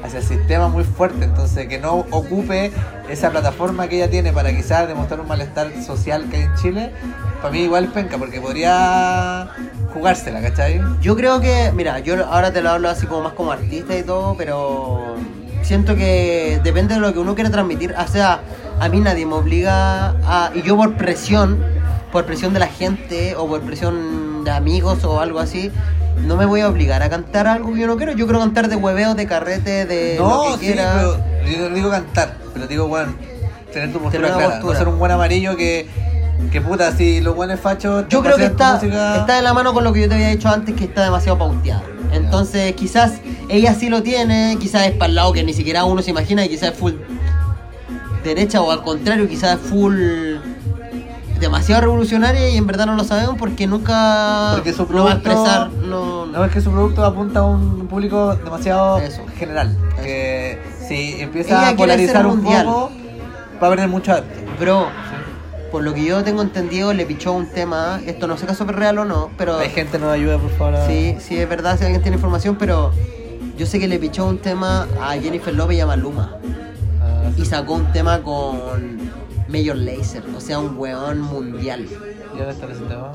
hacia 0.03 0.19
el 0.19 0.25
sistema 0.25 0.69
muy 0.69 0.85
fuerte. 0.85 1.25
Entonces, 1.25 1.69
que 1.69 1.79
no 1.79 2.07
ocupe 2.11 2.73
esa 3.09 3.31
plataforma 3.31 3.89
que 3.89 3.97
ella 3.97 4.11
tiene 4.11 4.33
para 4.33 4.55
quizás 4.55 4.89
demostrar 4.89 5.21
un 5.21 5.29
malestar 5.29 5.71
social 5.85 6.29
que 6.31 6.37
hay 6.39 6.43
en 6.43 6.55
Chile, 6.57 6.93
para 7.41 7.53
mí 7.53 7.61
igual 7.63 7.89
penca, 7.89 8.19
porque 8.19 8.41
podría 8.41 9.49
jugársela, 9.93 10.41
¿cachai? 10.41 10.81
Yo 11.01 11.17
creo 11.17 11.41
que, 11.41 11.73
mira, 11.75 11.99
yo 12.01 12.25
ahora 12.27 12.53
te 12.53 12.63
lo 12.63 12.71
hablo 12.71 12.89
así 12.89 13.07
como 13.07 13.23
más 13.23 13.33
como 13.33 13.53
artista 13.53 13.97
y 13.97 14.03
todo, 14.03 14.37
pero 14.37 15.17
siento 15.63 15.97
que 15.97 16.61
depende 16.63 16.95
de 16.95 17.01
lo 17.01 17.13
que 17.13 17.19
uno 17.19 17.35
quiera 17.35 17.51
transmitir. 17.51 17.95
O 17.99 18.09
sea, 18.09 18.41
a 18.81 18.89
mí 18.89 19.01
nadie 19.01 19.27
me 19.27 19.35
obliga 19.35 20.11
a. 20.25 20.51
Y 20.55 20.63
yo 20.63 20.77
por 20.77 20.97
presión, 20.97 21.63
por 22.11 22.27
presión 22.27 22.53
de 22.53 22.61
la 22.61 22.67
gente 22.67 23.35
o 23.37 23.47
por 23.47 23.61
presión 23.63 24.45
de 24.45 24.51
amigos 24.51 25.05
o 25.05 25.21
algo 25.21 25.39
así, 25.39 25.71
no 26.19 26.37
me 26.37 26.47
voy 26.47 26.61
a 26.61 26.69
obligar 26.69 27.03
a 27.03 27.11
cantar 27.11 27.47
algo 27.47 27.73
que 27.73 27.81
yo 27.81 27.87
no 27.87 27.97
quiero. 27.97 28.13
Yo 28.13 28.27
quiero 28.27 28.39
cantar 28.41 28.69
de 28.69 28.77
hueveo, 28.77 29.15
de 29.15 29.27
carrete, 29.27 29.87
de 29.87 30.17
no, 30.19 30.51
lo 30.51 30.59
que 30.59 30.67
sí, 30.67 30.73
quiera. 30.73 30.93
pero 31.45 31.51
yo 31.51 31.69
no 31.69 31.75
digo 31.75 31.91
cantar, 31.91 32.37
pero 32.55 32.67
digo, 32.67 32.89
bueno, 32.89 33.15
tener 33.73 33.93
tu 33.93 33.99
postura 34.01 34.29
una 34.29 34.37
clara, 34.37 34.51
postura. 34.53 34.73
no 34.75 34.79
ser 34.79 34.89
un 34.89 34.99
buen 34.99 35.11
amarillo 35.13 35.57
que, 35.57 35.89
que 36.51 36.61
puta, 36.61 36.93
si 36.97 37.21
los 37.21 37.35
buenos 37.35 37.59
fachos... 37.61 38.05
Yo 38.09 38.23
creo 38.23 38.37
que 38.37 38.45
está, 38.47 38.75
música- 38.75 39.17
está 39.17 39.37
de 39.37 39.43
la 39.43 39.53
mano 39.55 39.73
con 39.73 39.85
lo 39.85 39.93
que 39.93 40.03
yo 40.03 40.09
te 40.09 40.15
había 40.15 40.29
dicho 40.29 40.49
antes, 40.49 40.75
que 40.77 40.85
está 40.85 41.03
demasiado 41.05 41.39
pauteada. 41.39 41.83
Entonces, 42.13 42.75
quizás 42.75 43.15
ella 43.49 43.75
sí 43.75 43.89
lo 43.89 44.03
tiene, 44.03 44.57
quizás 44.61 44.87
es 44.87 44.93
para 44.93 45.07
el 45.09 45.15
lado 45.15 45.33
que 45.33 45.43
ni 45.45 45.55
siquiera 45.55 45.85
uno 45.85 46.03
se 46.03 46.11
imagina, 46.11 46.45
y 46.45 46.49
quizás 46.51 46.73
es 46.73 46.79
full 46.79 46.93
derecha 48.23 48.61
o 48.61 48.71
al 48.71 48.83
contrario, 48.83 49.27
quizás 49.29 49.59
es 49.59 49.67
full 49.69 49.97
demasiado 51.43 51.83
revolucionaria 51.83 52.49
y 52.49 52.57
en 52.57 52.67
verdad 52.67 52.87
no 52.87 52.95
lo 52.95 53.05
sabemos 53.05 53.37
porque 53.39 53.67
nunca 53.67 54.53
Porque 54.55 54.73
su 54.73 54.87
lo 54.91 55.05
va 55.05 55.11
a 55.11 55.15
expresar. 55.15 55.71
No, 55.71 56.25
No, 56.27 56.45
es 56.47 56.53
que 56.53 56.61
su 56.63 56.71
producto 56.71 57.05
apunta 57.05 57.41
a 57.41 57.45
un 57.45 57.87
público 57.89 58.35
demasiado 58.37 58.99
Eso. 58.99 59.23
general. 59.37 59.77
Eso. 59.97 60.03
Que 60.03 60.59
si 60.89 61.21
empieza 61.21 61.69
a 61.69 61.77
polarizar 61.77 62.27
un 62.27 62.37
mundial. 62.39 62.65
poco, 62.65 62.91
va 63.63 63.67
a 63.67 63.71
perder 63.71 63.89
mucho 63.89 64.13
arte. 64.13 64.47
Bro, 64.59 64.87
por 65.71 65.83
lo 65.83 65.93
que 65.93 66.05
yo 66.05 66.23
tengo 66.25 66.41
entendido, 66.43 66.95
le 66.95 67.05
pichó 67.05 67.33
un 67.33 67.47
tema. 67.47 68.01
Esto 68.07 68.27
no 68.27 68.37
sé 68.39 68.47
si 68.47 68.53
es 68.53 68.59
súper 68.59 68.77
real 68.77 68.97
o 68.99 69.05
no, 69.05 69.29
pero. 69.37 69.59
Hay 69.59 69.69
gente 69.71 69.99
nos 69.99 70.11
ayuda, 70.11 70.39
por 70.39 70.51
favor. 70.53 70.77
a- 70.77 70.87
Sí, 70.87 71.17
sí, 71.21 71.37
es 71.39 71.49
verdad, 71.49 71.77
si 71.79 71.85
alguien 71.85 72.01
tiene 72.03 72.17
información, 72.17 72.57
pero 72.59 72.93
yo 73.59 73.67
sé 73.67 73.79
que 73.79 73.89
le 73.89 73.99
pichó 73.99 74.25
un 74.27 74.39
tema 74.39 74.87
a 75.03 75.13
Jennifer 75.15 75.53
López 75.55 75.77
y 75.77 75.81
a 75.81 75.87
Maluma. 75.87 76.37
a- 77.03 77.31
Y 77.41 77.45
sacó 77.45 77.75
un 77.75 77.93
tema 77.93 78.21
con 78.21 79.11
Major 79.53 79.77
Lazer, 79.77 80.23
o 80.37 80.41
sea, 80.41 80.59
un 80.59 80.77
weón 80.79 81.21
mundial. 81.21 81.87
¿Y 82.35 82.39
dónde 82.39 82.53
está 82.53 82.67
ese 82.67 82.85
tema? 82.85 83.13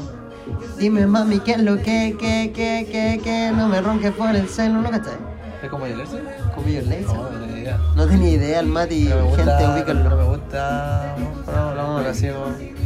Dime, 0.77 1.07
mami, 1.07 1.39
¿qué 1.39 1.51
es 1.53 1.61
lo 1.61 1.77
que, 1.77 2.15
que, 2.19 2.51
que, 2.53 2.87
que, 2.91 3.19
que? 3.23 3.51
No 3.55 3.67
me 3.67 3.81
ronques 3.81 4.11
por 4.11 4.35
el 4.35 4.47
seno, 4.47 4.81
¿no 4.81 4.89
cachai? 4.89 5.13
¿Es 5.61 5.69
como 5.69 5.85
Jersey? 5.85 6.19
Con 6.55 6.63
Major 6.65 6.83
No, 6.83 6.89
Lazer. 6.89 7.15
no 7.17 7.27
tenía 7.39 7.57
idea. 7.59 7.79
No 7.95 8.07
tenía 8.07 8.29
idea, 8.29 8.59
el 8.59 8.67
Mati, 8.67 9.07
gente, 9.35 9.67
ubíquenlo. 9.73 10.09
no 10.11 10.15
me 10.17 10.23
gusta. 10.23 11.15
No, 11.47 11.75
no, 11.75 11.75
no, 11.75 12.01
no. 12.03 12.77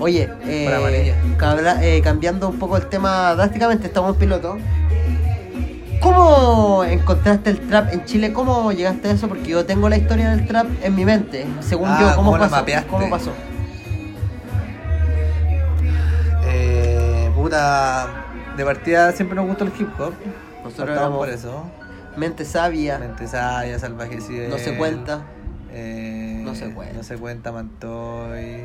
Oye, 0.00 0.30
eh, 0.44 1.14
eh, 1.82 2.00
cambiando 2.04 2.48
un 2.48 2.58
poco 2.58 2.76
el 2.76 2.86
tema 2.86 3.34
drásticamente, 3.34 3.88
estamos 3.88 4.12
en 4.12 4.20
piloto. 4.20 4.56
¿Cómo 6.00 6.84
encontraste 6.84 7.50
el 7.50 7.60
trap 7.68 7.92
en 7.92 8.04
Chile? 8.04 8.32
¿Cómo 8.32 8.70
llegaste 8.72 9.08
a 9.08 9.12
eso? 9.12 9.28
Porque 9.28 9.50
yo 9.50 9.66
tengo 9.66 9.88
la 9.88 9.96
historia 9.96 10.30
del 10.30 10.46
trap 10.46 10.66
en 10.82 10.94
mi 10.94 11.04
mente. 11.04 11.46
Según 11.60 11.88
Ah, 11.88 11.98
yo, 12.00 12.06
¿cómo, 12.16 12.30
¿cómo 12.32 12.38
la 12.38 12.44
pasó? 12.44 12.56
mapeaste? 12.56 12.88
¿Cómo 12.88 13.10
pasó? 13.10 13.32
Eh, 16.46 17.30
puta, 17.34 18.06
de 18.56 18.64
partida 18.64 19.12
siempre 19.12 19.36
nos 19.36 19.46
gustó 19.46 19.64
el 19.64 19.72
hip 19.78 19.88
hop. 20.00 20.12
Nosotros 20.64 20.90
éramos 20.96 21.18
por 21.18 21.28
eso. 21.28 21.64
mente 22.16 22.44
sabia, 22.44 22.98
Mente 22.98 23.26
sabia, 23.26 23.78
salvaje 23.78 24.16
no 24.48 24.58
se 24.58 24.76
cuenta. 24.76 25.22
eh, 25.72 26.40
No 26.44 26.54
se 26.54 26.70
cuenta. 26.72 26.94
No 26.96 27.02
se 27.02 27.16
cuenta, 27.16 27.52
Mantoy. 27.52 28.64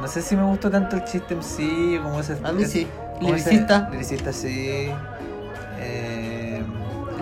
No 0.00 0.06
sé 0.06 0.22
si 0.22 0.36
me 0.36 0.44
gustó 0.44 0.70
tanto 0.70 0.96
el 0.96 1.04
chiste 1.04 1.34
en 1.34 1.42
sí, 1.42 1.98
como 2.02 2.20
ese. 2.20 2.36
A 2.44 2.52
mí 2.52 2.64
sí. 2.64 2.86
Liricista. 3.20 3.88
Liricista, 3.90 4.32
sí. 4.32 4.90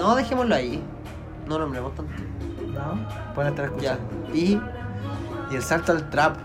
No, 0.07 0.15
dejémoslo 0.15 0.55
ahí. 0.55 0.83
No 1.49 1.59
nombremos 1.59 1.95
tanto. 1.95 2.13
no, 2.73 3.35
pueden 3.35 3.53
estar 3.53 3.71
Ya. 3.81 3.93
escuchando. 3.93 4.35
Y 4.37 4.61
Y 5.51 5.55
el 5.57 5.63
salto 5.63 5.93
al 5.93 6.09
trap. 6.11 6.37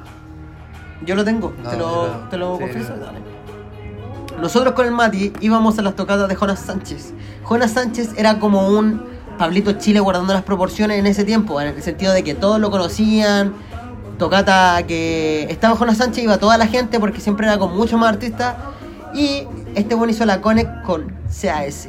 yo 1.06 1.15
lo 1.15 1.24
tengo. 1.24 1.53
No, 1.63 1.70
¿Te 1.70 1.77
lo, 1.77 2.08
no. 2.08 2.30
te 2.30 2.38
lo 2.38 2.56
Sí, 2.58 2.62
confieso? 2.62 2.96
no. 2.96 3.06
Dale. 3.06 3.20
Nosotros 4.39 4.74
con 4.74 4.86
el 4.86 4.91
Mati 4.91 5.34
íbamos 5.41 5.77
a 5.77 5.82
las 5.84 5.96
tocadas 5.96 6.27
de 6.30 6.36
Jonas 6.36 6.60
Sánchez. 6.60 7.13
Jonas 7.48 7.72
Sánchez 7.72 8.13
era 8.18 8.39
como 8.39 8.68
un 8.68 9.03
Pablito 9.38 9.74
Chile 9.74 10.00
guardando 10.00 10.34
las 10.34 10.44
proporciones 10.44 11.00
en 11.00 11.06
ese 11.08 11.24
tiempo, 11.24 11.60
en 11.62 11.68
el 11.70 11.82
sentido 11.84 12.13
de 12.13 12.24
que 12.24 12.34
todos 12.36 12.60
lo 12.60 12.70
conocían. 12.72 13.53
Tocata 14.18 14.84
que 14.88 15.44
estaba 15.50 15.75
Jonas 15.75 15.98
Sánchez, 15.98 16.24
iba 16.24 16.38
toda 16.38 16.58
la 16.58 16.68
gente 16.68 17.00
porque 17.00 17.20
siempre 17.20 17.48
era 17.48 17.58
con 17.58 17.75
muchos 17.75 18.00
más 18.00 18.10
artistas. 18.10 18.56
Y 19.13 19.48
este 19.75 19.96
bueno 19.96 20.12
hizo 20.12 20.25
la 20.25 20.41
connect 20.41 20.84
con 20.84 21.12
CAS. 21.41 21.88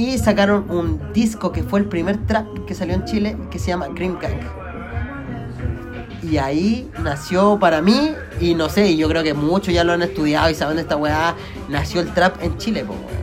Y 0.00 0.16
sacaron 0.16 0.64
un 0.70 1.12
disco 1.12 1.52
que 1.52 1.62
fue 1.62 1.78
el 1.78 1.84
primer 1.84 2.24
trap 2.24 2.46
que 2.66 2.74
salió 2.74 2.94
en 2.94 3.04
Chile 3.04 3.36
que 3.50 3.58
se 3.58 3.66
llama 3.66 3.88
Grim 3.88 4.18
Gang. 4.18 4.40
Y 6.22 6.38
ahí 6.38 6.90
nació 7.02 7.58
para 7.58 7.82
mí, 7.82 8.14
y 8.40 8.54
no 8.54 8.70
sé, 8.70 8.88
y 8.88 8.96
yo 8.96 9.10
creo 9.10 9.22
que 9.22 9.34
muchos 9.34 9.74
ya 9.74 9.84
lo 9.84 9.92
han 9.92 10.00
estudiado 10.00 10.48
y 10.48 10.54
saben 10.54 10.76
de 10.76 10.82
esta 10.82 10.96
weá, 10.96 11.34
nació 11.68 12.00
el 12.00 12.14
trap 12.14 12.42
en 12.42 12.56
Chile, 12.56 12.82
weón. 12.82 13.19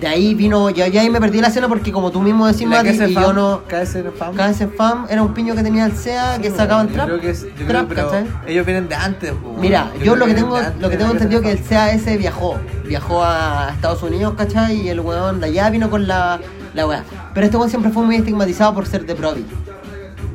De 0.00 0.06
ahí 0.06 0.34
vino, 0.34 0.68
yo 0.70 0.86
ya 0.86 1.00
ahí 1.00 1.08
me 1.10 1.20
perdí 1.20 1.40
la 1.40 1.48
escena 1.48 1.68
porque 1.68 1.90
como 1.90 2.10
tú 2.10 2.20
mismo 2.20 2.46
decís, 2.46 2.66
Mati, 2.66 2.90
y 2.90 3.14
yo 3.14 3.32
no... 3.32 3.62
KS 3.66 3.98
Fam. 4.18 4.34
KS 4.34 4.66
Fam 4.76 5.06
era 5.08 5.22
un 5.22 5.32
piño 5.32 5.54
que 5.54 5.62
tenía 5.62 5.86
el 5.86 5.96
SEA 5.96 6.38
que 6.40 6.50
sacaban 6.50 6.88
Yo 6.88 6.94
trap. 6.94 7.06
creo 7.06 7.20
que 7.20 7.30
es- 7.30 7.44
yo 7.44 7.66
creo- 7.66 7.86
trap, 7.86 7.92
¿cachai? 7.94 8.26
ellos 8.46 8.66
vienen 8.66 8.88
de 8.88 8.94
antes. 8.94 9.32
po, 9.32 9.54
Mira, 9.58 9.90
yo, 9.94 9.98
creo 10.00 10.16
lo 10.16 10.26
que 10.26 10.34
tengo, 10.34 10.56
antes 10.56 10.80
lo 10.82 10.90
que 10.90 10.96
tengo 10.98 11.12
entendido 11.12 11.40
KS 11.40 11.46
que 11.46 11.52
el 11.52 11.58
Fam. 11.58 11.98
CAS 12.04 12.18
viajó, 12.18 12.56
viajó 12.86 13.24
a 13.24 13.70
Estados 13.72 14.02
Unidos, 14.02 14.34
¿cachai? 14.36 14.82
Y 14.82 14.88
el 14.90 15.00
weón 15.00 15.40
de 15.40 15.46
allá 15.46 15.70
vino 15.70 15.88
con 15.88 16.06
la, 16.06 16.40
la 16.74 16.86
weá. 16.86 17.02
Pero 17.32 17.46
este 17.46 17.56
weón 17.56 17.70
siempre 17.70 17.90
fue 17.90 18.02
muy 18.04 18.16
estigmatizado 18.16 18.74
por 18.74 18.86
ser 18.86 19.06
de 19.06 19.14
Provi. 19.14 19.44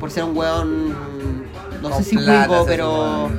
Por 0.00 0.10
ser 0.10 0.24
un 0.24 0.36
weón, 0.36 0.88
no 1.80 1.88
Con 1.90 2.02
sé 2.02 2.10
si 2.10 2.16
cuico, 2.16 2.32
ese 2.56 2.64
pero 2.66 3.30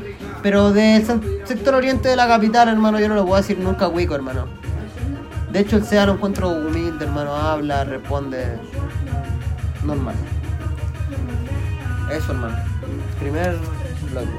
pero 0.41 0.71
del 0.73 1.05
sector 1.45 1.75
oriente 1.75 2.07
de 2.09 2.15
la 2.15 2.27
capital, 2.27 2.67
hermano, 2.69 2.99
yo 2.99 3.07
no 3.09 3.15
lo 3.15 3.25
puedo 3.25 3.41
decir 3.41 3.57
nunca 3.59 3.87
cuico, 3.89 4.15
hermano. 4.15 4.45
De 5.53 5.59
hecho, 5.59 5.77
el 5.77 5.85
SEA 5.85 6.07
lo 6.07 6.13
encuentro 6.13 6.49
humilde, 6.49 7.05
hermano, 7.05 7.35
habla, 7.35 7.83
responde 7.83 8.57
normal. 9.83 10.15
Eso, 12.11 12.31
hermano. 12.31 12.57
Primer 13.19 13.59
bloque. 14.09 14.31